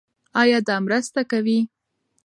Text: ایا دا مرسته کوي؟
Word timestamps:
ایا 0.41 0.59
دا 0.67 0.75
مرسته 0.85 1.21
کوي؟ 1.31 1.59